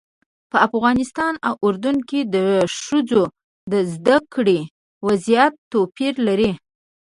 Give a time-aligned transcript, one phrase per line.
[0.51, 2.37] په افغانستان او اردن کې د
[2.81, 3.23] ښځو
[3.71, 4.59] د زده کړې
[5.07, 6.51] وضعیت توپیر لري.